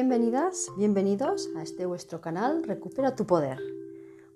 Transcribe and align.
Bienvenidas, 0.00 0.70
bienvenidos 0.76 1.50
a 1.56 1.62
este 1.64 1.84
vuestro 1.84 2.20
canal 2.20 2.62
Recupera 2.62 3.16
tu 3.16 3.26
Poder. 3.26 3.58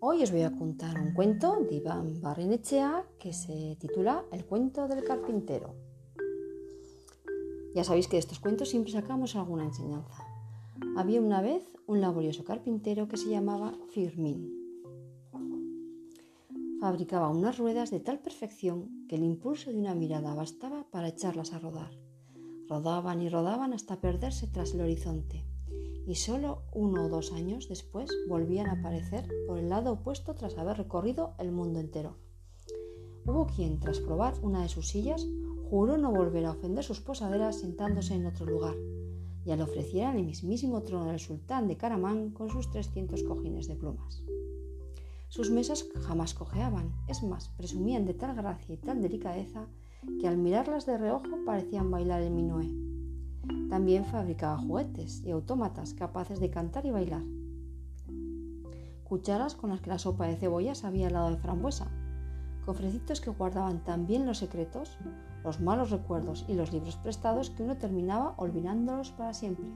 Hoy 0.00 0.24
os 0.24 0.32
voy 0.32 0.42
a 0.42 0.50
contar 0.50 1.00
un 1.00 1.14
cuento 1.14 1.56
de 1.60 1.76
Iván 1.76 2.20
Barrinechea 2.20 3.06
que 3.20 3.32
se 3.32 3.76
titula 3.78 4.24
El 4.32 4.44
cuento 4.44 4.88
del 4.88 5.04
carpintero. 5.04 5.76
Ya 7.76 7.84
sabéis 7.84 8.08
que 8.08 8.16
de 8.16 8.18
estos 8.18 8.40
cuentos 8.40 8.70
siempre 8.70 8.90
sacamos 8.90 9.36
alguna 9.36 9.64
enseñanza. 9.64 10.26
Había 10.96 11.20
una 11.20 11.40
vez 11.40 11.62
un 11.86 12.00
laborioso 12.00 12.42
carpintero 12.42 13.06
que 13.06 13.16
se 13.16 13.30
llamaba 13.30 13.72
Firmín. 13.92 14.50
Fabricaba 16.80 17.28
unas 17.28 17.56
ruedas 17.58 17.92
de 17.92 18.00
tal 18.00 18.18
perfección 18.18 19.06
que 19.06 19.14
el 19.14 19.22
impulso 19.22 19.70
de 19.70 19.78
una 19.78 19.94
mirada 19.94 20.34
bastaba 20.34 20.90
para 20.90 21.06
echarlas 21.06 21.52
a 21.52 21.60
rodar. 21.60 21.92
Rodaban 22.68 23.22
y 23.22 23.28
rodaban 23.28 23.72
hasta 23.72 24.00
perderse 24.00 24.48
tras 24.48 24.74
el 24.74 24.80
horizonte, 24.80 25.44
y 26.06 26.16
solo 26.16 26.62
uno 26.72 27.06
o 27.06 27.08
dos 27.08 27.32
años 27.32 27.68
después 27.68 28.10
volvían 28.28 28.68
a 28.68 28.80
aparecer 28.80 29.28
por 29.46 29.58
el 29.58 29.68
lado 29.68 29.92
opuesto 29.92 30.34
tras 30.34 30.58
haber 30.58 30.78
recorrido 30.78 31.34
el 31.38 31.52
mundo 31.52 31.80
entero. 31.80 32.16
Hubo 33.24 33.46
quien, 33.46 33.78
tras 33.78 34.00
probar 34.00 34.34
una 34.42 34.62
de 34.62 34.68
sus 34.68 34.88
sillas, 34.88 35.26
juró 35.70 35.96
no 35.96 36.12
volver 36.12 36.44
a 36.46 36.50
ofender 36.52 36.84
sus 36.84 37.00
posaderas 37.00 37.60
sentándose 37.60 38.14
en 38.14 38.26
otro 38.26 38.46
lugar, 38.46 38.74
y 39.44 39.54
le 39.54 39.62
ofrecieran 39.62 40.16
el 40.16 40.24
mismísimo 40.24 40.82
trono 40.82 41.06
del 41.06 41.20
sultán 41.20 41.68
de 41.68 41.76
Caramán 41.76 42.30
con 42.30 42.50
sus 42.50 42.70
300 42.70 43.22
cojines 43.22 43.68
de 43.68 43.76
plumas. 43.76 44.22
Sus 45.28 45.50
mesas 45.50 45.88
jamás 46.02 46.34
cojeaban, 46.34 46.92
es 47.08 47.22
más, 47.22 47.48
presumían 47.56 48.04
de 48.04 48.14
tal 48.14 48.34
gracia 48.36 48.74
y 48.74 48.78
tal 48.78 49.00
delicadeza 49.00 49.66
que 50.20 50.28
al 50.28 50.36
mirarlas 50.36 50.84
de 50.84 50.98
reojo 50.98 51.44
parecían 51.46 51.90
bailar 51.90 52.22
el 52.22 52.32
minué. 52.32 52.91
También 53.68 54.04
fabricaba 54.04 54.58
juguetes 54.58 55.22
y 55.24 55.30
autómatas 55.30 55.94
capaces 55.94 56.40
de 56.40 56.50
cantar 56.50 56.86
y 56.86 56.90
bailar. 56.90 57.22
Cucharas 59.04 59.54
con 59.54 59.70
las 59.70 59.80
que 59.80 59.90
la 59.90 59.98
sopa 59.98 60.26
de 60.26 60.36
cebolla 60.36 60.74
sabía 60.74 61.08
helado 61.08 61.30
de 61.30 61.36
frambuesa. 61.36 61.88
Cofrecitos 62.64 63.20
que 63.20 63.30
guardaban 63.30 63.82
tan 63.84 64.06
bien 64.06 64.24
los 64.24 64.38
secretos, 64.38 64.96
los 65.44 65.60
malos 65.60 65.90
recuerdos 65.90 66.44
y 66.48 66.54
los 66.54 66.72
libros 66.72 66.96
prestados 66.96 67.50
que 67.50 67.62
uno 67.62 67.76
terminaba 67.76 68.34
olvidándolos 68.36 69.10
para 69.10 69.34
siempre. 69.34 69.66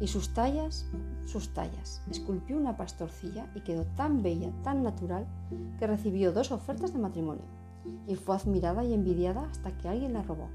Y 0.00 0.08
sus 0.08 0.34
tallas, 0.34 0.86
sus 1.24 1.54
tallas. 1.54 2.02
Esculpió 2.10 2.56
una 2.56 2.76
pastorcilla 2.76 3.50
y 3.54 3.60
quedó 3.60 3.84
tan 3.96 4.22
bella, 4.22 4.50
tan 4.62 4.82
natural, 4.82 5.26
que 5.78 5.86
recibió 5.86 6.32
dos 6.32 6.52
ofertas 6.52 6.92
de 6.92 6.98
matrimonio 6.98 7.44
y 8.06 8.14
fue 8.16 8.36
admirada 8.36 8.84
y 8.84 8.92
envidiada 8.92 9.48
hasta 9.50 9.76
que 9.78 9.88
alguien 9.88 10.12
la 10.12 10.22
robó. 10.22 10.48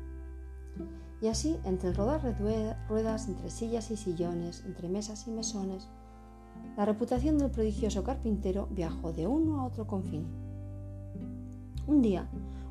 Y 1.21 1.27
así, 1.27 1.57
entre 1.63 1.89
el 1.89 1.95
rodar 1.95 2.21
ruedas, 2.87 3.27
entre 3.27 3.49
sillas 3.49 3.89
y 3.91 3.97
sillones, 3.97 4.63
entre 4.65 4.87
mesas 4.87 5.27
y 5.27 5.31
mesones, 5.31 5.89
la 6.75 6.85
reputación 6.85 7.37
del 7.37 7.49
prodigioso 7.49 8.03
carpintero 8.03 8.67
viajó 8.71 9.13
de 9.13 9.25
uno 9.25 9.59
a 9.59 9.65
otro 9.65 9.87
confín. 9.87 10.27
Un 11.87 12.01
día, 12.01 12.29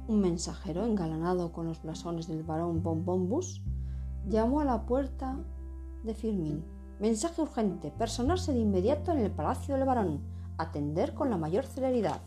un 0.09 0.21
mensajero 0.21 0.85
engalanado 0.85 1.51
con 1.53 1.67
los 1.67 1.83
blasones 1.83 2.29
del 2.29 2.45
barón 2.45 2.83
Bonbombus 2.83 3.63
llamó 4.29 4.61
a 4.61 4.65
la 4.65 4.87
puerta 4.87 5.37
de 6.05 6.15
Firmin. 6.15 6.65
Mensaje 7.01 7.43
urgente. 7.43 7.91
Personarse 7.91 8.53
de 8.53 8.61
inmediato 8.61 9.11
en 9.13 9.19
el 9.19 9.31
palacio 9.31 9.75
del 9.75 9.85
barón. 9.85 10.21
Atender 10.59 11.15
con 11.15 11.31
la 11.31 11.37
mayor 11.37 11.65
celeridad. 11.65 12.21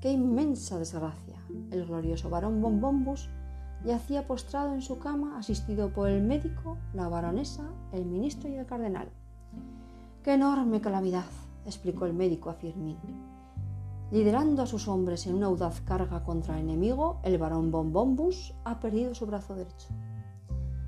¡Qué 0.00 0.10
inmensa 0.10 0.78
desgracia! 0.78 1.36
El 1.70 1.84
glorioso 1.84 2.30
barón 2.30 2.62
Bombombus 2.62 3.28
yacía 3.84 4.26
postrado 4.26 4.72
en 4.72 4.80
su 4.80 4.98
cama, 4.98 5.38
asistido 5.38 5.92
por 5.92 6.08
el 6.08 6.22
médico, 6.22 6.78
la 6.94 7.06
baronesa, 7.08 7.68
el 7.92 8.06
ministro 8.06 8.48
y 8.48 8.54
el 8.54 8.64
cardenal. 8.64 9.10
¡Qué 10.22 10.32
enorme 10.32 10.80
calamidad! 10.80 11.26
explicó 11.66 12.06
el 12.06 12.14
médico 12.14 12.48
a 12.48 12.54
Firmin. 12.54 12.96
Liderando 14.10 14.62
a 14.62 14.66
sus 14.66 14.88
hombres 14.88 15.26
en 15.26 15.34
una 15.34 15.48
audaz 15.48 15.82
carga 15.82 16.24
contra 16.24 16.54
el 16.54 16.64
enemigo, 16.64 17.20
el 17.22 17.36
barón 17.36 17.70
Bombombus 17.70 18.54
ha 18.64 18.80
perdido 18.80 19.14
su 19.14 19.26
brazo 19.26 19.54
derecho. 19.54 19.88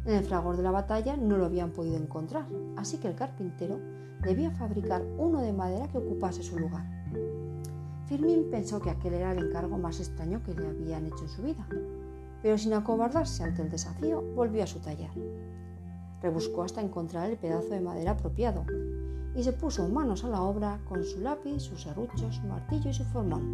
En 0.06 0.15
el 0.15 0.25
fragor 0.25 0.56
de 0.56 0.62
la 0.62 0.70
batalla 0.70 1.19
no 1.19 1.36
lo 1.36 1.44
habían 1.44 1.72
podido 1.72 1.98
encontrar, 1.98 2.47
así 2.78 2.97
que 2.97 3.09
el 3.09 3.15
carpintero 3.15 3.78
debía 4.22 4.53
fabricar 4.53 5.03
uno 5.19 5.42
de 5.42 5.53
madera 5.53 5.88
que 5.88 5.98
ocupase 5.98 6.42
su 6.42 6.59
lugar. 6.59 7.01
Firmin 8.12 8.50
pensó 8.50 8.78
que 8.78 8.90
aquel 8.90 9.14
era 9.14 9.32
el 9.32 9.38
encargo 9.38 9.78
más 9.78 9.98
extraño 9.98 10.42
que 10.42 10.52
le 10.52 10.68
habían 10.68 11.06
hecho 11.06 11.22
en 11.22 11.28
su 11.30 11.40
vida, 11.40 11.66
pero 12.42 12.58
sin 12.58 12.74
acobardarse 12.74 13.42
ante 13.42 13.62
el 13.62 13.70
desafío, 13.70 14.20
volvió 14.36 14.64
a 14.64 14.66
su 14.66 14.80
taller. 14.80 15.08
Rebuscó 16.20 16.62
hasta 16.62 16.82
encontrar 16.82 17.30
el 17.30 17.38
pedazo 17.38 17.70
de 17.70 17.80
madera 17.80 18.10
apropiado 18.10 18.66
y 19.34 19.42
se 19.42 19.54
puso 19.54 19.88
manos 19.88 20.24
a 20.24 20.28
la 20.28 20.42
obra 20.42 20.78
con 20.86 21.02
su 21.04 21.20
lápiz, 21.20 21.60
sus 21.60 21.84
serruchos, 21.84 22.36
su 22.36 22.46
martillo 22.46 22.90
y 22.90 22.92
su 22.92 23.04
formón. 23.04 23.46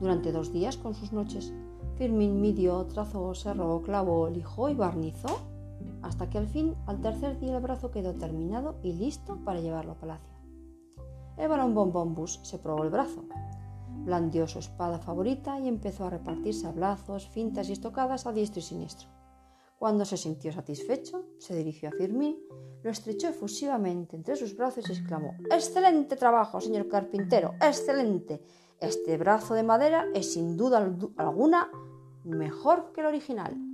Durante 0.00 0.32
dos 0.32 0.52
días 0.52 0.76
con 0.76 0.94
sus 0.94 1.12
noches, 1.12 1.52
Firmin 1.94 2.40
midió, 2.40 2.86
trazó, 2.86 3.36
cerró, 3.36 3.82
clavó, 3.82 4.28
lijó 4.30 4.68
y 4.68 4.74
barnizó, 4.74 5.42
hasta 6.02 6.28
que 6.28 6.38
al 6.38 6.48
fin, 6.48 6.74
al 6.86 7.00
tercer 7.00 7.38
día, 7.38 7.54
el 7.54 7.62
brazo 7.62 7.92
quedó 7.92 8.14
terminado 8.14 8.74
y 8.82 8.94
listo 8.94 9.38
para 9.44 9.60
llevarlo 9.60 9.92
a 9.92 10.00
palacio. 10.00 10.37
El 11.38 11.48
barón 11.48 11.72
Bombombus 11.72 12.40
se 12.42 12.58
probó 12.58 12.82
el 12.82 12.90
brazo, 12.90 13.24
blandió 14.04 14.48
su 14.48 14.58
espada 14.58 14.98
favorita 14.98 15.60
y 15.60 15.68
empezó 15.68 16.04
a 16.06 16.10
repartir 16.10 16.52
sablazos, 16.52 17.28
fintas 17.28 17.68
y 17.68 17.72
estocadas 17.72 18.26
a 18.26 18.32
diestro 18.32 18.58
y 18.58 18.62
siniestro. 18.62 19.08
Cuando 19.78 20.04
se 20.04 20.16
sintió 20.16 20.52
satisfecho, 20.52 21.26
se 21.38 21.54
dirigió 21.54 21.90
a 21.90 21.92
Firmin, 21.92 22.36
lo 22.82 22.90
estrechó 22.90 23.28
efusivamente 23.28 24.16
entre 24.16 24.34
sus 24.34 24.56
brazos 24.56 24.88
y 24.88 24.92
exclamó 24.92 25.36
Excelente 25.50 26.16
trabajo, 26.16 26.60
señor 26.60 26.88
carpintero, 26.88 27.54
excelente. 27.60 28.42
Este 28.80 29.16
brazo 29.16 29.54
de 29.54 29.62
madera 29.62 30.06
es 30.14 30.32
sin 30.32 30.56
duda 30.56 30.78
alguna 31.16 31.70
mejor 32.24 32.92
que 32.92 33.02
el 33.02 33.06
original. 33.06 33.67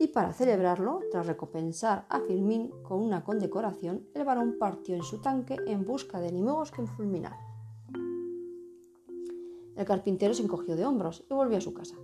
Y 0.00 0.08
para 0.08 0.32
celebrarlo, 0.32 1.00
tras 1.12 1.28
recompensar 1.28 2.06
a 2.08 2.18
Firmin 2.18 2.72
con 2.82 3.00
una 3.00 3.22
condecoración, 3.22 4.08
el 4.14 4.24
varón 4.24 4.56
partió 4.58 4.96
en 4.96 5.04
su 5.04 5.20
tanque 5.20 5.56
en 5.66 5.86
busca 5.86 6.18
de 6.18 6.30
enemigos 6.30 6.72
que 6.72 6.84
fulminar. 6.86 7.36
El 9.76 9.84
carpintero 9.84 10.34
se 10.34 10.42
encogió 10.42 10.74
de 10.74 10.84
hombros 10.84 11.24
y 11.30 11.34
volvió 11.34 11.58
a 11.58 11.60
su 11.60 11.72
casa 11.72 11.94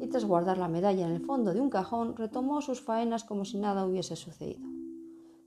y 0.00 0.06
tras 0.06 0.24
guardar 0.24 0.58
la 0.58 0.68
medalla 0.68 1.06
en 1.06 1.12
el 1.12 1.24
fondo 1.24 1.52
de 1.52 1.60
un 1.60 1.70
cajón 1.70 2.16
retomó 2.16 2.60
sus 2.60 2.80
faenas 2.80 3.24
como 3.24 3.44
si 3.44 3.58
nada 3.58 3.86
hubiese 3.86 4.16
sucedido. 4.16 4.66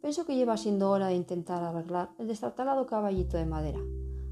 Pensó 0.01 0.25
que 0.25 0.35
lleva 0.35 0.57
siendo 0.57 0.89
hora 0.89 1.07
de 1.07 1.15
intentar 1.15 1.63
arreglar 1.63 2.09
el 2.17 2.27
destartalado 2.27 2.85
caballito 2.85 3.37
de 3.37 3.45
madera, 3.45 3.79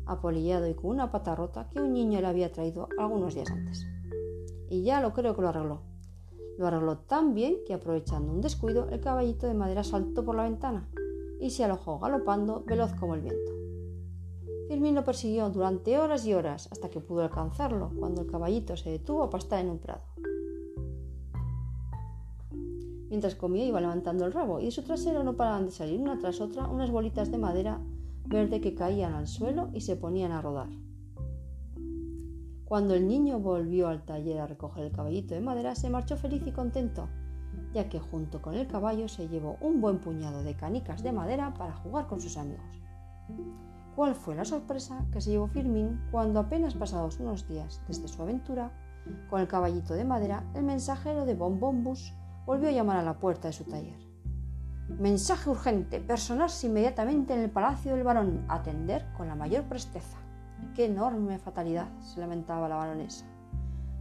apolillado 0.06 0.68
y 0.68 0.74
con 0.74 0.90
una 0.90 1.12
pata 1.12 1.35
rota 1.35 1.69
que 1.69 1.79
un 1.79 1.94
niño 1.94 2.19
le 2.19 2.28
había 2.28 2.52
traído 2.52 2.90
algunos 2.97 3.35
días 3.35 3.52
antes. 3.52 3.85
Y 4.69 4.84
ya 4.84 5.00
lo 5.02 5.13
creo 5.13 5.35
que 5.35 5.41
lo 5.41 5.50
arregló. 5.50 5.81
Lo 6.59 6.68
arregló 6.68 6.97
tan 6.97 7.34
bien 7.36 7.56
que 7.66 7.74
aprovechando 7.74 8.34
un 8.34 8.42
descuido 8.42 8.90
el 8.90 9.00
caballito 9.00 9.47
de 9.47 9.53
madera 9.53 9.81
saltó 9.81 10.25
por 10.25 10.36
la 10.36 10.44
ventana 10.44 10.90
y 11.40 11.52
se 11.52 11.64
alojó 11.64 12.00
galopando 12.00 12.66
veloz 12.68 12.92
como 13.00 13.16
el 13.16 13.22
viento. 13.22 13.53
Firmin 14.68 14.94
lo 14.94 15.06
persiguió 15.06 15.50
durante 15.50 15.97
horas 15.97 16.25
y 16.25 16.34
horas 16.34 16.68
hasta 16.70 16.90
que 16.90 17.00
pudo 17.00 17.22
alcanzarlo 17.22 17.94
cuando 17.97 18.24
el 18.24 18.28
caballito 18.30 18.75
se 18.75 18.90
detuvo 18.90 19.24
a 19.24 19.30
pastar 19.30 19.64
en 19.64 19.70
un 19.70 19.80
prado. 19.80 20.02
Mientras 23.08 23.36
comía 23.36 23.64
iba 23.64 23.80
levantando 23.80 24.26
el 24.26 24.34
rabo 24.34 24.59
y 24.59 24.66
de 24.66 24.72
su 24.72 24.84
trasero 24.84 25.23
no 25.23 25.38
paraban 25.38 25.66
de 25.66 25.72
salir 25.72 26.02
una 26.02 26.20
tras 26.20 26.41
otra 26.41 26.67
unas 26.67 26.91
bolitas 26.91 27.32
de 27.32 27.38
madera 27.38 27.79
verde 28.26 28.59
que 28.59 28.76
caían 28.76 29.14
al 29.14 29.28
suelo 29.28 29.70
y 29.72 29.79
se 29.79 29.96
ponían 29.96 30.34
a 30.34 30.41
rodar. 30.41 30.67
Cuando 32.70 32.94
el 32.94 33.08
niño 33.08 33.40
volvió 33.40 33.88
al 33.88 34.04
taller 34.04 34.42
a 34.42 34.46
recoger 34.46 34.86
el 34.86 34.92
caballito 34.92 35.34
de 35.34 35.42
madera, 35.42 35.74
se 35.74 35.90
marchó 35.90 36.16
feliz 36.18 36.44
y 36.46 36.52
contento, 36.52 37.10
ya 37.74 37.90
que 37.90 38.00
junto 38.00 38.44
con 38.44 38.54
el 38.54 38.68
caballo 38.68 39.08
se 39.08 39.28
llevó 39.28 39.58
un 39.60 39.82
buen 39.82 39.98
puñado 39.98 40.44
de 40.44 40.56
canicas 40.56 41.02
de 41.02 41.12
madera 41.12 41.52
para 41.56 41.74
jugar 41.74 42.06
con 42.06 42.22
sus 42.22 42.38
amigos. 42.38 42.80
¿Cuál 43.96 44.14
fue 44.14 44.36
la 44.36 44.46
sorpresa 44.46 45.04
que 45.12 45.20
se 45.20 45.32
llevó 45.32 45.48
Firmin 45.48 46.00
cuando 46.12 46.40
apenas 46.40 46.76
pasados 46.76 47.20
unos 47.20 47.48
días 47.48 47.82
desde 47.88 48.08
su 48.08 48.22
aventura, 48.22 48.72
con 49.32 49.42
el 49.42 49.48
caballito 49.48 49.96
de 49.96 50.06
madera, 50.06 50.44
el 50.54 50.62
mensajero 50.62 51.26
de 51.26 51.34
Bombombus 51.34 52.14
volvió 52.46 52.70
a 52.70 52.72
llamar 52.72 52.98
a 52.98 53.04
la 53.04 53.18
puerta 53.18 53.48
de 53.48 53.54
su 53.54 53.64
taller. 53.64 53.98
Mensaje 54.90 55.50
urgente, 55.50 56.02
personarse 56.02 56.68
inmediatamente 56.68 57.34
en 57.34 57.40
el 57.40 57.50
palacio 57.50 57.96
del 57.96 58.04
barón, 58.04 58.46
atender 58.48 59.12
con 59.18 59.28
la 59.28 59.34
mayor 59.34 59.64
presteza. 59.64 60.20
Qué 60.76 60.85
enorme 60.85 61.40
fatalidad, 61.40 61.90
se 62.00 62.20
lamentaba 62.20 62.70
la 62.70 62.76
baronesa. 62.76 63.26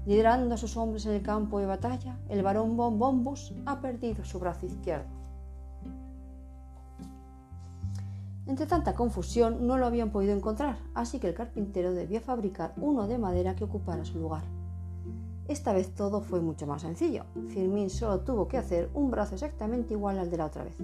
Liderando 0.06 0.55
a 0.55 0.58
sus 0.58 0.76
hombres 0.76 1.05
en 1.06 1.12
el 1.12 1.22
campo 1.22 1.58
de 1.58 1.66
batalla, 1.66 2.19
el 2.28 2.43
barón 2.43 2.76
Bombombus 2.76 3.55
ha 3.66 3.81
perdido 3.81 4.25
su 4.25 4.38
brazo 4.38 4.66
izquierdo. 4.66 5.19
Entre 8.46 8.64
tanta 8.64 8.94
confusión 8.94 9.66
no 9.66 9.76
lo 9.76 9.84
habían 9.84 10.10
podido 10.10 10.34
encontrar, 10.34 10.78
así 10.94 11.19
que 11.19 11.28
el 11.28 11.34
carpintero 11.34 11.93
debía 11.93 12.22
fabricar 12.22 12.72
uno 12.78 13.06
de 13.06 13.19
madera 13.19 13.55
que 13.55 13.64
ocupara 13.64 14.06
su 14.06 14.19
lugar. 14.19 14.44
Esta 15.49 15.75
vez 15.75 15.94
todo 15.94 16.22
fue 16.22 16.40
mucho 16.40 16.66
más 16.66 16.82
sencillo. 16.82 17.25
Firmín 17.49 17.90
solo 17.90 18.20
tuvo 18.20 18.49
que 18.49 18.56
hacer 18.56 18.90
un 18.94 19.10
brazo 19.10 19.34
exactamente 19.34 19.93
igual 19.93 20.19
al 20.19 20.31
de 20.31 20.38
la 20.38 20.46
otra 20.46 20.64
vez. 20.64 20.76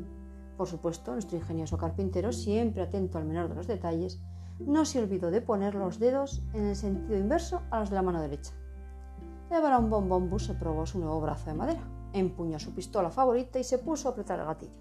Por 0.57 0.69
supuesto, 0.69 1.13
nuestro 1.13 1.39
ingenioso 1.39 1.79
carpintero, 1.79 2.33
siempre 2.33 2.83
atento 2.83 3.17
al 3.17 3.25
menor 3.25 3.49
de 3.49 3.55
los 3.55 3.67
detalles, 3.67 4.21
no 4.59 4.85
se 4.85 5.01
olvidó 5.01 5.31
de 5.31 5.41
poner 5.41 5.75
los 5.75 5.99
dedos 5.99 6.43
en 6.53 6.67
el 6.67 6.77
sentido 6.77 7.19
inverso 7.19 7.63
a 7.71 7.81
los 7.81 7.91
de 7.91 7.97
la 7.97 8.03
mano 8.03 8.21
derecha. 8.21 8.53
El 9.51 9.63
varón 9.63 9.91
Bombombus 9.91 10.47
se 10.47 10.55
probó 10.55 10.87
su 10.87 10.99
nuevo 10.99 11.21
brazo 11.21 11.47
de 11.47 11.55
madera, 11.55 11.83
empuñó 12.13 12.59
su 12.59 12.75
pistola 12.75 13.11
favorita 13.11 13.59
y 13.59 13.65
se 13.65 13.79
puso 13.79 14.09
a 14.09 14.13
apretar 14.13 14.41
el 14.41 14.47
gatillo. 14.47 14.73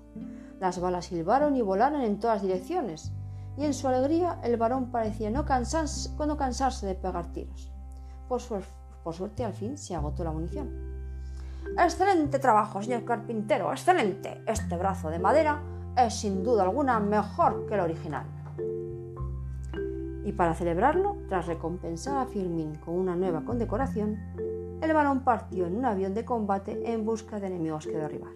Las 0.59 0.79
balas 0.79 1.05
silbaron 1.05 1.55
y 1.55 1.61
volaron 1.61 2.01
en 2.01 2.19
todas 2.19 2.41
direcciones, 2.41 3.11
y 3.57 3.65
en 3.65 3.73
su 3.73 3.87
alegría 3.87 4.39
el 4.43 4.57
varón 4.57 4.91
parecía 4.91 5.29
no 5.29 5.45
cansarse, 5.45 6.85
de 6.85 6.95
pegar 6.95 7.31
tiros. 7.33 7.71
Por 8.27 8.41
suerte 8.41 9.43
al 9.43 9.53
fin 9.53 9.77
se 9.77 9.95
agotó 9.95 10.23
la 10.23 10.31
munición. 10.31 10.71
Excelente 11.77 12.39
trabajo, 12.39 12.81
señor 12.81 13.05
carpintero, 13.05 13.71
excelente. 13.71 14.41
Este 14.47 14.75
brazo 14.77 15.09
de 15.09 15.19
madera 15.19 15.61
es 15.97 16.15
sin 16.15 16.43
duda 16.43 16.63
alguna 16.63 16.99
mejor 16.99 17.65
que 17.67 17.75
el 17.75 17.81
original. 17.81 18.25
Y 20.25 20.31
para 20.31 20.53
celebrarlo, 20.53 21.17
tras 21.27 21.47
recompensar 21.47 22.17
a 22.17 22.25
Firmin 22.25 22.75
con 22.75 22.95
una 22.95 23.15
nueva 23.15 23.43
condecoración, 23.43 24.17
el 24.81 24.93
varón 24.93 25.21
partió 25.21 25.65
en 25.65 25.77
un 25.77 25.85
avión 25.85 26.13
de 26.13 26.25
combate 26.25 26.91
en 26.91 27.05
busca 27.05 27.39
de 27.39 27.47
enemigos 27.47 27.85
que 27.85 27.97
derribar. 27.97 28.33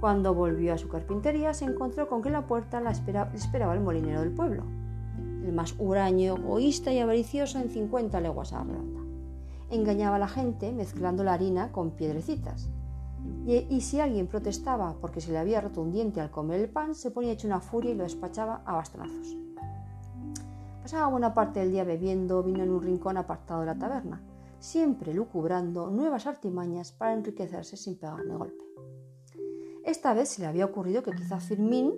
Cuando 0.00 0.34
volvió 0.34 0.72
a 0.72 0.78
su 0.78 0.88
carpintería, 0.88 1.52
se 1.52 1.66
encontró 1.66 2.08
con 2.08 2.22
que 2.22 2.30
la 2.30 2.46
puerta 2.46 2.80
la 2.80 2.90
esperaba 2.90 3.74
el 3.74 3.80
molinero 3.80 4.20
del 4.20 4.32
pueblo, 4.32 4.64
el 5.44 5.52
más 5.52 5.74
huraño, 5.78 6.36
egoísta 6.36 6.90
y 6.90 7.00
avaricioso 7.00 7.58
en 7.58 7.68
50 7.68 8.18
leguas 8.20 8.52
a 8.52 8.58
la 8.58 8.64
redonda. 8.64 9.00
Engañaba 9.68 10.16
a 10.16 10.20
la 10.20 10.28
gente 10.28 10.72
mezclando 10.72 11.22
la 11.22 11.34
harina 11.34 11.70
con 11.70 11.90
piedrecitas. 11.90 12.70
Y, 13.46 13.66
y, 13.68 13.82
si 13.82 14.00
alguien 14.00 14.26
protestaba 14.26 14.96
porque 15.00 15.20
se 15.20 15.32
le 15.32 15.38
había 15.38 15.60
roto 15.60 15.82
un 15.82 15.92
diente 15.92 16.22
al 16.22 16.30
comer 16.30 16.60
el 16.60 16.70
pan, 16.70 16.94
se 16.94 17.10
ponía 17.10 17.32
hecho 17.32 17.46
una 17.46 17.60
furia 17.60 17.90
y 17.90 17.94
lo 17.94 18.04
despachaba 18.04 18.62
a 18.64 18.76
bastonazos. 18.76 19.36
Pasaba 20.90 21.06
buena 21.06 21.34
parte 21.34 21.60
del 21.60 21.70
día 21.70 21.84
bebiendo 21.84 22.42
vino 22.42 22.64
en 22.64 22.72
un 22.72 22.82
rincón 22.82 23.16
apartado 23.16 23.60
de 23.60 23.66
la 23.66 23.78
taberna, 23.78 24.24
siempre 24.58 25.14
lucubrando 25.14 25.88
nuevas 25.88 26.26
artimañas 26.26 26.90
para 26.90 27.12
enriquecerse 27.12 27.76
sin 27.76 27.96
pegarle 27.96 28.34
golpe. 28.34 28.64
Esta 29.84 30.14
vez 30.14 30.30
se 30.30 30.40
le 30.42 30.48
había 30.48 30.64
ocurrido 30.64 31.04
que 31.04 31.12
quizá 31.12 31.38
Firmín 31.38 31.94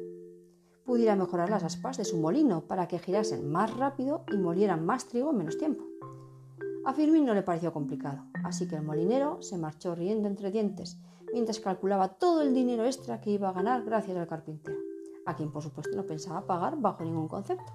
pudiera 0.85 1.17
mejorar 1.17 1.49
las 1.49 1.65
aspas 1.65 1.97
de 1.97 2.05
su 2.05 2.19
molino 2.19 2.67
para 2.67 2.87
que 2.87 2.99
girasen 2.99 3.51
más 3.51 3.75
rápido 3.75 4.25
y 4.31 4.37
molieran 4.37 4.85
más 4.85 5.09
trigo 5.09 5.31
en 5.31 5.39
menos 5.39 5.57
tiempo. 5.57 5.85
A 6.85 6.93
Firmín 6.93 7.25
no 7.25 7.33
le 7.33 7.43
pareció 7.43 7.73
complicado, 7.73 8.25
así 8.45 8.69
que 8.69 8.77
el 8.77 8.83
molinero 8.83 9.41
se 9.41 9.57
marchó 9.57 9.95
riendo 9.95 10.29
entre 10.29 10.51
dientes 10.51 11.01
mientras 11.33 11.61
calculaba 11.61 12.19
todo 12.19 12.43
el 12.43 12.53
dinero 12.53 12.85
extra 12.85 13.23
que 13.23 13.31
iba 13.31 13.49
a 13.49 13.53
ganar 13.55 13.85
gracias 13.85 14.19
al 14.19 14.29
carpintero, 14.29 14.77
a 15.25 15.35
quien 15.35 15.51
por 15.51 15.63
supuesto 15.63 15.97
no 15.97 16.05
pensaba 16.05 16.47
pagar 16.47 16.79
bajo 16.79 17.03
ningún 17.03 17.29
concepto. 17.29 17.73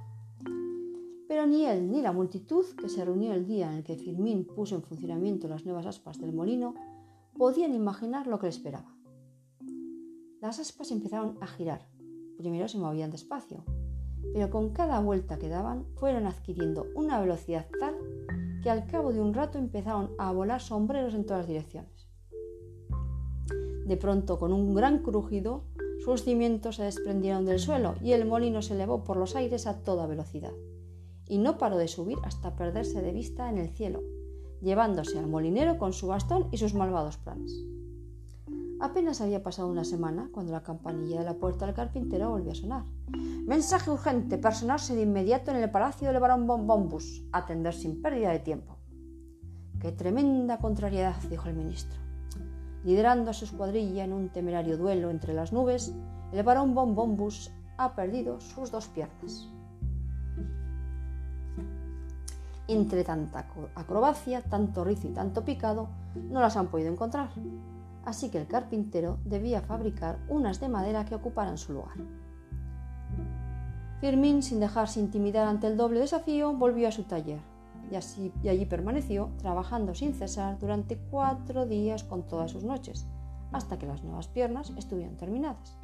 Pero 1.27 1.45
ni 1.45 1.65
él 1.65 1.91
ni 1.91 2.01
la 2.01 2.13
multitud 2.13 2.65
que 2.79 2.87
se 2.87 3.03
reunió 3.03 3.33
el 3.33 3.45
día 3.45 3.69
en 3.69 3.77
el 3.77 3.83
que 3.83 3.97
Firmín 3.97 4.45
puso 4.45 4.75
en 4.75 4.81
funcionamiento 4.81 5.47
las 5.47 5.65
nuevas 5.65 5.85
aspas 5.85 6.19
del 6.19 6.33
molino 6.33 6.73
podían 7.37 7.73
imaginar 7.73 8.27
lo 8.27 8.39
que 8.39 8.45
le 8.45 8.51
esperaba. 8.51 8.95
Las 10.41 10.59
aspas 10.59 10.91
empezaron 10.91 11.37
a 11.41 11.47
girar. 11.47 11.85
Primero 12.37 12.67
se 12.67 12.77
movían 12.77 13.11
despacio, 13.11 13.65
pero 14.33 14.49
con 14.49 14.69
cada 14.69 14.99
vuelta 15.01 15.37
que 15.37 15.49
daban 15.49 15.85
fueron 15.95 16.27
adquiriendo 16.27 16.85
una 16.95 17.19
velocidad 17.19 17.67
tal 17.79 17.95
que 18.63 18.69
al 18.69 18.87
cabo 18.87 19.11
de 19.11 19.19
un 19.19 19.33
rato 19.33 19.57
empezaron 19.57 20.11
a 20.17 20.31
volar 20.31 20.61
sombreros 20.61 21.13
en 21.13 21.25
todas 21.25 21.47
direcciones. 21.47 22.07
De 23.85 23.97
pronto, 23.97 24.37
con 24.37 24.53
un 24.53 24.73
gran 24.75 24.99
crujido, 24.99 25.63
sus 26.03 26.23
cimientos 26.23 26.77
se 26.77 26.83
desprendieron 26.83 27.45
del 27.45 27.59
suelo 27.59 27.95
y 28.01 28.13
el 28.13 28.25
molino 28.25 28.61
se 28.61 28.75
elevó 28.75 29.03
por 29.03 29.17
los 29.17 29.35
aires 29.35 29.67
a 29.67 29.83
toda 29.83 30.07
velocidad 30.07 30.53
y 31.27 31.37
no 31.37 31.57
paró 31.57 31.77
de 31.77 31.87
subir 31.87 32.17
hasta 32.23 32.55
perderse 32.55 33.01
de 33.01 33.11
vista 33.11 33.49
en 33.49 33.57
el 33.57 33.69
cielo, 33.69 34.01
llevándose 34.61 35.19
al 35.19 35.27
molinero 35.27 35.77
con 35.77 35.93
su 35.93 36.07
bastón 36.07 36.47
y 36.51 36.57
sus 36.57 36.73
malvados 36.73 37.17
planes. 37.17 37.51
Apenas 38.79 39.21
había 39.21 39.41
pasado 39.41 39.69
una 39.69 39.83
semana 39.83 40.29
cuando 40.31 40.51
la 40.51 40.61
campanilla 40.61 41.19
de 41.19 41.25
la 41.25 41.33
puerta 41.33 41.65
del 41.65 41.73
carpintero 41.73 42.29
volvió 42.29 42.51
a 42.51 42.55
sonar. 42.55 42.83
Mensaje 43.45 43.89
urgente, 43.89 44.37
personarse 44.37 44.95
de 44.95 45.01
inmediato 45.01 45.49
en 45.49 45.57
el 45.57 45.71
palacio 45.71 46.07
del 46.07 46.19
barón 46.19 46.45
Bombombus, 46.45 47.23
atender 47.31 47.73
sin 47.73 48.01
pérdida 48.03 48.31
de 48.31 48.39
tiempo. 48.39 48.77
Qué 49.79 49.91
tremenda 49.91 50.59
contrariedad, 50.59 51.15
dijo 51.29 51.49
el 51.49 51.55
ministro. 51.55 51.99
Liderando 52.83 53.31
a 53.31 53.33
su 53.33 53.45
escuadrilla 53.45 54.03
en 54.03 54.13
un 54.13 54.29
temerario 54.29 54.77
duelo 54.77 55.09
entre 55.09 55.33
las 55.33 55.51
nubes, 55.51 55.93
el 56.31 56.43
barón 56.43 56.75
Bombombus 56.75 57.51
ha 57.77 57.95
perdido 57.95 58.39
sus 58.39 58.71
dos 58.71 58.87
piernas. 58.89 59.49
Entre 62.67 63.03
tanta 63.03 63.47
acrobacia, 63.75 64.41
tanto 64.41 64.83
rizo 64.83 65.07
y 65.07 65.11
tanto 65.11 65.45
picado, 65.45 65.87
no 66.29 66.41
las 66.41 66.57
han 66.57 66.67
podido 66.67 66.91
encontrar. 66.91 67.29
Así 68.03 68.29
que 68.29 68.39
el 68.39 68.47
carpintero 68.47 69.19
debía 69.23 69.61
fabricar 69.61 70.19
unas 70.27 70.59
de 70.59 70.69
madera 70.69 71.05
que 71.05 71.15
ocuparan 71.15 71.57
su 71.57 71.73
lugar. 71.73 71.97
Firmín, 74.01 74.43
sin 74.43 74.59
dejarse 74.59 74.99
intimidar 74.99 75.47
ante 75.47 75.67
el 75.67 75.77
doble 75.77 75.99
desafío, 75.99 76.53
volvió 76.53 76.87
a 76.87 76.91
su 76.91 77.03
taller 77.03 77.39
y, 77.89 78.31
y 78.43 78.49
allí 78.49 78.65
permaneció 78.65 79.29
trabajando 79.37 79.95
sin 79.95 80.13
cesar 80.13 80.59
durante 80.59 80.97
cuatro 80.97 81.65
días 81.65 82.03
con 82.03 82.23
todas 82.27 82.51
sus 82.51 82.63
noches, 82.63 83.07
hasta 83.51 83.79
que 83.79 83.87
las 83.87 84.03
nuevas 84.03 84.27
piernas 84.27 84.73
estuvieran 84.77 85.17
terminadas. 85.17 85.77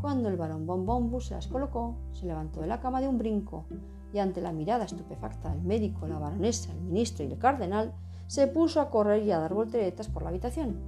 Cuando 0.00 0.28
el 0.28 0.36
barón 0.36 0.66
Bombombus 0.66 1.26
se 1.26 1.34
las 1.34 1.48
colocó, 1.48 1.96
se 2.12 2.26
levantó 2.26 2.60
de 2.60 2.68
la 2.68 2.80
cama 2.80 3.00
de 3.00 3.08
un 3.08 3.18
brinco, 3.18 3.66
y 4.12 4.20
ante 4.20 4.40
la 4.40 4.52
mirada 4.52 4.84
estupefacta 4.84 5.50
del 5.50 5.62
médico, 5.62 6.06
la 6.06 6.18
baronesa, 6.18 6.72
el 6.72 6.80
ministro 6.80 7.24
y 7.24 7.32
el 7.32 7.38
cardenal, 7.38 7.92
se 8.26 8.46
puso 8.46 8.80
a 8.80 8.90
correr 8.90 9.24
y 9.24 9.32
a 9.32 9.38
dar 9.38 9.54
volteretas 9.54 10.08
por 10.08 10.22
la 10.22 10.28
habitación. 10.28 10.80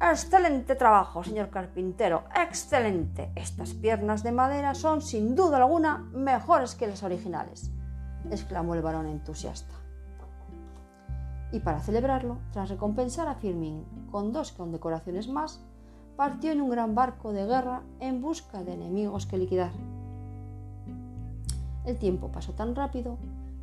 Excelente 0.00 0.76
trabajo, 0.76 1.22
señor 1.24 1.50
carpintero, 1.50 2.24
excelente. 2.34 3.32
Estas 3.34 3.74
piernas 3.74 4.22
de 4.22 4.32
madera 4.32 4.74
son 4.74 5.02
sin 5.02 5.34
duda 5.34 5.58
alguna 5.58 5.98
mejores 6.12 6.74
que 6.74 6.86
las 6.86 7.02
originales, 7.02 7.70
exclamó 8.30 8.74
el 8.74 8.82
varón 8.82 9.06
entusiasta. 9.06 9.74
Y 11.52 11.60
para 11.60 11.80
celebrarlo, 11.80 12.38
tras 12.52 12.70
recompensar 12.70 13.26
a 13.28 13.34
Firmin 13.34 13.84
con 14.10 14.32
dos 14.32 14.52
condecoraciones 14.52 15.28
más, 15.28 15.62
partió 16.20 16.52
en 16.52 16.60
un 16.60 16.68
gran 16.68 16.94
barco 16.94 17.32
de 17.32 17.46
guerra 17.46 17.80
en 17.98 18.20
busca 18.20 18.62
de 18.62 18.74
enemigos 18.74 19.24
que 19.24 19.38
liquidar. 19.38 19.70
El 21.86 21.96
tiempo 21.96 22.30
pasó 22.30 22.52
tan 22.52 22.74
rápido 22.74 23.16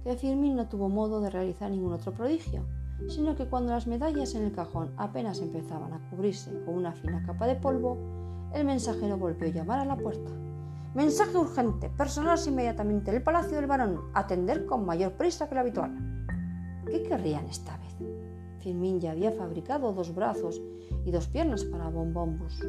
que 0.03 0.15
Firmin 0.15 0.55
no 0.55 0.67
tuvo 0.67 0.89
modo 0.89 1.21
de 1.21 1.29
realizar 1.29 1.69
ningún 1.69 1.93
otro 1.93 2.13
prodigio, 2.13 2.63
sino 3.09 3.35
que 3.35 3.45
cuando 3.45 3.73
las 3.73 3.85
medallas 3.85 4.33
en 4.33 4.43
el 4.43 4.53
cajón 4.53 4.91
apenas 4.97 5.39
empezaban 5.39 5.93
a 5.93 5.99
cubrirse 6.09 6.51
con 6.65 6.73
una 6.73 6.93
fina 6.93 7.23
capa 7.27 7.45
de 7.45 7.57
polvo, 7.57 7.95
el 8.55 8.65
mensajero 8.65 9.19
volvió 9.19 9.47
a 9.47 9.51
llamar 9.51 9.77
a 9.77 9.85
la 9.85 9.95
puerta. 9.95 10.31
Mensaje 10.95 11.37
urgente, 11.37 11.91
personarse 11.91 12.49
inmediatamente 12.49 13.11
en 13.11 13.17
el 13.17 13.23
palacio 13.23 13.55
del 13.55 13.67
varón, 13.67 14.01
atender 14.15 14.65
con 14.65 14.83
mayor 14.83 15.11
prisa 15.11 15.47
que 15.47 15.53
lo 15.53 15.61
habitual. 15.61 15.95
¿Qué 16.87 17.03
querrían 17.03 17.45
esta 17.45 17.77
vez? 17.77 18.26
Firmin 18.67 18.99
ya 18.99 19.11
había 19.11 19.31
fabricado 19.31 19.93
dos 19.93 20.13
brazos 20.13 20.61
y 21.05 21.11
dos 21.11 21.27
piernas 21.27 21.63
para 21.63 21.89
Bombombus, 21.89 22.59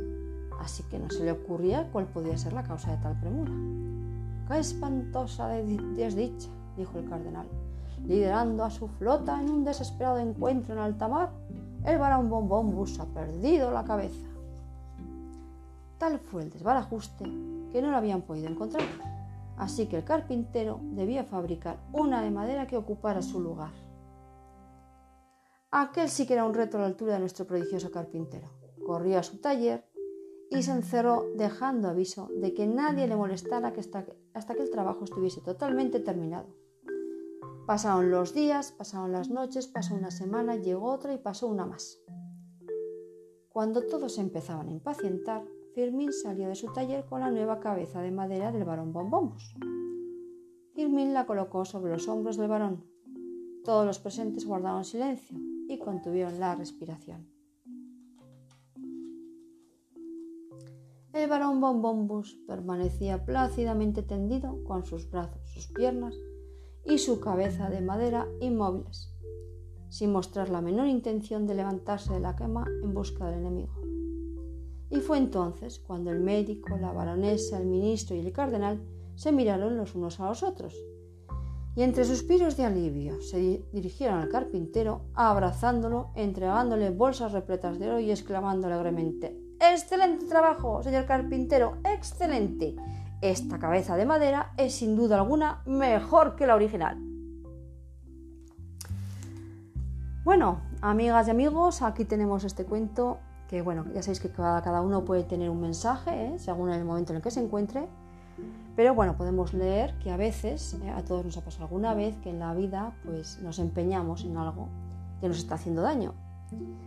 así 0.60 0.84
que 0.84 0.96
no 0.96 1.10
se 1.10 1.24
le 1.24 1.32
ocurría 1.32 1.90
cuál 1.90 2.06
podía 2.06 2.38
ser 2.38 2.52
la 2.52 2.62
causa 2.62 2.92
de 2.92 2.98
tal 2.98 3.18
premura. 3.18 3.50
¡Qué 4.46 4.60
espantosa 4.60 5.48
desdicha! 5.48 6.48
dijo 6.76 7.00
el 7.00 7.08
cardenal. 7.08 7.48
Liderando 8.06 8.62
a 8.62 8.70
su 8.70 8.86
flota 8.86 9.42
en 9.42 9.50
un 9.50 9.64
desesperado 9.64 10.18
encuentro 10.18 10.74
en 10.74 10.78
alta 10.78 11.08
mar, 11.08 11.32
el 11.84 11.98
barón 11.98 12.28
Bombombus 12.28 13.00
ha 13.00 13.06
perdido 13.06 13.72
la 13.72 13.82
cabeza. 13.82 14.28
Tal 15.98 16.20
fue 16.20 16.44
el 16.44 16.50
desbarajuste 16.50 17.24
que 17.72 17.82
no 17.82 17.90
lo 17.90 17.96
habían 17.96 18.22
podido 18.22 18.46
encontrar, 18.46 18.86
así 19.56 19.86
que 19.86 19.96
el 19.96 20.04
carpintero 20.04 20.78
debía 20.80 21.24
fabricar 21.24 21.78
una 21.92 22.22
de 22.22 22.30
madera 22.30 22.68
que 22.68 22.76
ocupara 22.76 23.20
su 23.20 23.40
lugar. 23.40 23.87
Aquel 25.70 26.08
sí 26.08 26.26
que 26.26 26.32
era 26.32 26.46
un 26.46 26.54
reto 26.54 26.78
a 26.78 26.80
la 26.80 26.86
altura 26.86 27.14
de 27.14 27.20
nuestro 27.20 27.46
prodigioso 27.46 27.90
carpintero. 27.90 28.48
Corrió 28.86 29.18
a 29.18 29.22
su 29.22 29.38
taller 29.38 29.84
y 30.50 30.62
se 30.62 30.70
encerró 30.70 31.26
dejando 31.36 31.88
aviso 31.88 32.30
de 32.34 32.54
que 32.54 32.66
nadie 32.66 33.06
le 33.06 33.16
molestara 33.16 33.74
hasta 34.32 34.54
que 34.54 34.62
el 34.62 34.70
trabajo 34.70 35.04
estuviese 35.04 35.42
totalmente 35.42 36.00
terminado. 36.00 36.56
Pasaron 37.66 38.10
los 38.10 38.32
días, 38.32 38.72
pasaron 38.72 39.12
las 39.12 39.28
noches, 39.28 39.66
pasó 39.66 39.94
una 39.94 40.10
semana, 40.10 40.56
llegó 40.56 40.90
otra 40.90 41.12
y 41.12 41.18
pasó 41.18 41.48
una 41.48 41.66
más. 41.66 42.00
Cuando 43.50 43.86
todos 43.86 44.16
empezaban 44.16 44.68
a 44.68 44.72
impacientar, 44.72 45.44
Firmin 45.74 46.14
salió 46.14 46.48
de 46.48 46.54
su 46.54 46.72
taller 46.72 47.04
con 47.04 47.20
la 47.20 47.30
nueva 47.30 47.60
cabeza 47.60 48.00
de 48.00 48.10
madera 48.10 48.52
del 48.52 48.64
varón 48.64 48.94
Bombombus. 48.94 49.54
Firmin 50.74 51.12
la 51.12 51.26
colocó 51.26 51.66
sobre 51.66 51.92
los 51.92 52.08
hombros 52.08 52.38
del 52.38 52.48
varón. 52.48 52.86
Todos 53.64 53.84
los 53.84 53.98
presentes 53.98 54.46
guardaron 54.46 54.86
silencio 54.86 55.38
y 55.68 55.78
contuvieron 55.78 56.40
la 56.40 56.54
respiración. 56.54 57.28
El 61.12 61.28
varón 61.28 61.60
Bombombus 61.60 62.34
permanecía 62.46 63.24
plácidamente 63.24 64.02
tendido 64.02 64.62
con 64.64 64.84
sus 64.84 65.10
brazos, 65.10 65.40
sus 65.52 65.68
piernas 65.68 66.14
y 66.84 66.98
su 66.98 67.20
cabeza 67.20 67.70
de 67.70 67.80
madera 67.80 68.28
inmóviles, 68.40 69.12
sin 69.88 70.12
mostrar 70.12 70.48
la 70.48 70.60
menor 70.60 70.86
intención 70.86 71.46
de 71.46 71.54
levantarse 71.54 72.14
de 72.14 72.20
la 72.20 72.36
cama 72.36 72.66
en 72.82 72.94
busca 72.94 73.26
del 73.26 73.40
enemigo. 73.40 73.74
Y 74.90 75.00
fue 75.00 75.18
entonces 75.18 75.80
cuando 75.80 76.10
el 76.10 76.20
médico, 76.20 76.76
la 76.78 76.92
baronesa, 76.92 77.58
el 77.58 77.66
ministro 77.66 78.16
y 78.16 78.20
el 78.20 78.32
cardenal 78.32 78.80
se 79.16 79.32
miraron 79.32 79.76
los 79.76 79.94
unos 79.94 80.20
a 80.20 80.28
los 80.28 80.42
otros, 80.42 80.74
y 81.78 81.84
entre 81.84 82.04
suspiros 82.04 82.56
de 82.56 82.64
alivio 82.64 83.22
se 83.22 83.62
dirigieron 83.72 84.18
al 84.18 84.28
carpintero, 84.28 85.02
abrazándolo, 85.14 86.10
entregándole 86.16 86.90
bolsas 86.90 87.30
repletas 87.30 87.78
de 87.78 87.86
oro 87.86 88.00
y 88.00 88.10
exclamando 88.10 88.66
alegremente 88.66 89.38
Excelente 89.60 90.26
trabajo, 90.26 90.82
señor 90.82 91.06
carpintero, 91.06 91.76
excelente. 91.84 92.74
Esta 93.20 93.60
cabeza 93.60 93.94
de 93.94 94.06
madera 94.06 94.54
es 94.56 94.74
sin 94.74 94.96
duda 94.96 95.20
alguna 95.20 95.62
mejor 95.66 96.34
que 96.34 96.48
la 96.48 96.56
original. 96.56 96.98
Bueno, 100.24 100.60
amigas 100.80 101.28
y 101.28 101.30
amigos, 101.30 101.82
aquí 101.82 102.04
tenemos 102.04 102.42
este 102.42 102.64
cuento 102.64 103.18
que, 103.48 103.62
bueno, 103.62 103.84
ya 103.94 104.02
sabéis 104.02 104.18
que 104.18 104.30
cada, 104.32 104.82
uno 104.82 105.04
puede 105.04 105.22
tener 105.22 105.48
un 105.48 105.60
mensaje, 105.60 106.10
¿eh? 106.10 106.38
según 106.40 106.70
el 106.70 106.84
momento 106.84 107.12
en 107.12 107.18
el 107.18 107.22
que 107.22 107.30
se 107.30 107.40
encuentre. 107.40 107.88
Pero 108.76 108.94
bueno, 108.94 109.16
podemos 109.16 109.54
leer 109.54 109.98
que 109.98 110.10
a 110.10 110.16
veces, 110.16 110.78
¿eh? 110.84 110.90
a 110.90 111.02
todos 111.04 111.24
nos 111.24 111.36
ha 111.36 111.44
pasado 111.44 111.64
alguna 111.64 111.94
vez, 111.94 112.16
que 112.18 112.30
en 112.30 112.38
la 112.38 112.54
vida 112.54 112.94
pues 113.04 113.40
nos 113.42 113.58
empeñamos 113.58 114.24
en 114.24 114.36
algo 114.36 114.68
que 115.20 115.28
nos 115.28 115.38
está 115.38 115.56
haciendo 115.56 115.82
daño. 115.82 116.14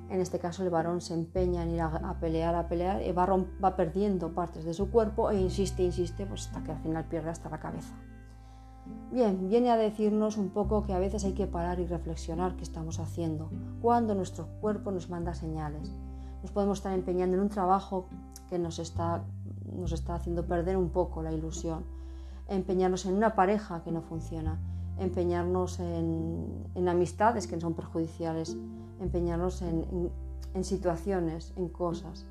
En 0.10 0.20
este 0.20 0.40
caso 0.40 0.64
el 0.64 0.70
varón 0.70 1.02
se 1.02 1.14
empeña 1.14 1.64
en 1.64 1.72
ir 1.72 1.82
a, 1.82 2.18
pelear, 2.20 2.56
a 2.56 2.68
pelear, 2.68 3.02
el 3.02 3.14
varón 3.14 3.48
va 3.64 3.76
perdiendo 3.76 4.34
partes 4.34 4.66
de 4.66 4.74
su 4.74 4.90
cuerpo 4.90 5.30
e 5.30 5.40
insiste, 5.40 5.84
insiste, 5.84 6.26
pues 6.26 6.48
hasta 6.48 6.64
que 6.64 6.72
al 6.72 6.80
final 6.80 7.06
pierde 7.06 7.30
hasta 7.30 7.50
la 7.50 7.60
cabeza. 7.60 7.94
Bien, 9.12 9.50
viene 9.50 9.70
a 9.70 9.78
decirnos 9.78 10.38
un 10.38 10.50
poco 10.50 10.84
que 10.84 10.94
a 10.94 11.00
veces 11.00 11.24
hay 11.26 11.34
que 11.34 11.48
parar 11.48 11.80
y 11.80 11.86
reflexionar 11.86 12.56
qué 12.56 12.64
estamos 12.64 13.00
haciendo, 13.00 13.52
cuando 13.82 14.16
nuestro 14.16 14.48
cuerpo 14.62 14.92
nos 14.92 15.10
manda 15.10 15.34
señales. 15.34 15.94
Nos 16.42 16.52
podemos 16.52 16.80
estar 16.80 16.94
empeñando 16.94 17.36
en 17.36 17.44
un 17.44 17.50
trabajo 17.50 18.08
que 18.50 18.58
nos 18.58 18.80
está, 18.80 19.24
nos 19.76 19.92
está 19.92 20.16
haciendo 20.16 20.46
perder 20.46 20.78
un 20.78 20.90
poco 20.90 21.22
la 21.22 21.32
ilusión, 21.32 21.84
empeñarnos 22.48 23.06
en 23.06 23.16
una 23.16 23.36
pareja 23.36 23.84
que 23.84 23.92
no 23.92 24.02
funciona, 24.02 24.60
empeñarnos 24.98 25.80
en, 25.80 26.88
amistades 26.88 27.48
que 27.48 27.60
son 27.60 27.74
perjudiciales, 27.74 28.58
empeñarnos 29.00 29.62
en, 29.62 30.12
situaciones, 30.64 31.54
en 31.56 31.70
cosas 31.70 32.26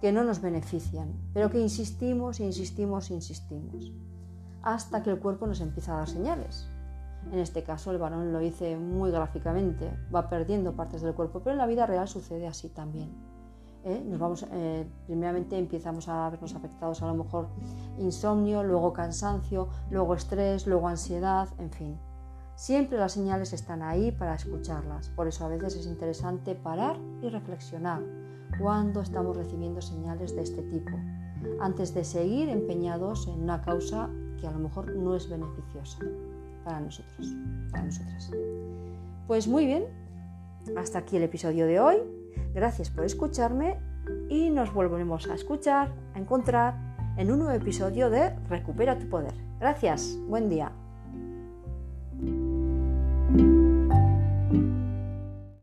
que 0.00 0.12
no 0.12 0.24
nos 0.24 0.40
benefician, 0.40 1.12
pero 1.34 1.50
que 1.50 1.60
insistimos, 1.60 2.40
insistimos, 2.40 3.10
insistimos, 3.10 3.92
hasta 4.62 5.02
que 5.02 5.10
el 5.10 5.18
cuerpo 5.18 5.46
nos 5.46 5.60
empieza 5.60 5.94
a 5.94 5.98
dar 5.98 6.08
señales. 6.08 6.68
En 7.32 7.40
este 7.40 7.62
caso 7.62 7.90
el 7.90 7.98
varón 7.98 8.32
lo 8.32 8.38
dice 8.38 8.76
muy 8.76 9.10
gráficamente, 9.10 9.90
va 10.14 10.30
perdiendo 10.30 10.76
partes 10.76 11.02
del 11.02 11.14
cuerpo, 11.14 11.40
pero 11.40 11.52
en 11.52 11.58
la 11.58 11.66
vida 11.66 11.84
real 11.84 12.08
sucede 12.08 12.46
así 12.46 12.68
también. 12.68 13.10
¿Eh? 13.84 14.02
Nos 14.04 14.18
vamos, 14.18 14.46
eh, 14.52 14.86
primeramente 15.06 15.58
empezamos 15.58 16.08
a 16.08 16.28
vernos 16.30 16.54
afectados 16.54 17.02
a 17.02 17.06
lo 17.06 17.14
mejor 17.14 17.48
insomnio, 17.98 18.62
luego 18.62 18.92
cansancio, 18.92 19.68
luego 19.90 20.14
estrés, 20.14 20.66
luego 20.66 20.88
ansiedad, 20.88 21.48
en 21.58 21.70
fin. 21.70 21.98
Siempre 22.54 22.98
las 22.98 23.12
señales 23.12 23.52
están 23.52 23.82
ahí 23.82 24.10
para 24.10 24.34
escucharlas, 24.34 25.10
por 25.10 25.28
eso 25.28 25.44
a 25.44 25.48
veces 25.48 25.76
es 25.76 25.86
interesante 25.86 26.54
parar 26.54 26.96
y 27.22 27.28
reflexionar 27.28 28.02
cuando 28.60 29.00
estamos 29.00 29.36
recibiendo 29.36 29.80
señales 29.80 30.34
de 30.34 30.42
este 30.42 30.62
tipo, 30.62 30.96
antes 31.60 31.94
de 31.94 32.02
seguir 32.02 32.48
empeñados 32.48 33.28
en 33.28 33.42
una 33.42 33.62
causa 33.62 34.10
que 34.40 34.46
a 34.46 34.50
lo 34.50 34.58
mejor 34.58 34.94
no 34.96 35.14
es 35.14 35.28
beneficiosa 35.28 35.98
para 36.64 36.80
nosotros, 36.80 37.32
para 37.70 37.84
nosotras. 37.84 38.30
Pues 39.26 39.46
muy 39.46 39.66
bien, 39.66 39.84
hasta 40.76 40.98
aquí 40.98 41.16
el 41.16 41.22
episodio 41.22 41.66
de 41.66 41.80
hoy. 41.80 42.17
Gracias 42.54 42.90
por 42.90 43.04
escucharme 43.04 43.78
y 44.28 44.50
nos 44.50 44.72
volveremos 44.72 45.28
a 45.28 45.34
escuchar, 45.34 45.92
a 46.14 46.18
encontrar 46.18 46.74
en 47.16 47.30
un 47.30 47.40
nuevo 47.40 47.54
episodio 47.54 48.10
de 48.10 48.30
Recupera 48.48 48.98
tu 48.98 49.08
poder. 49.08 49.34
Gracias, 49.60 50.16
buen 50.28 50.48
día. 50.48 50.72